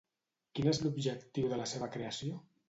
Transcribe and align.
Quin 0.59 0.69
és 0.71 0.79
l'objectiu 0.85 1.51
de 1.53 1.61
la 1.61 1.69
seva 1.73 1.91
creació? 1.99 2.41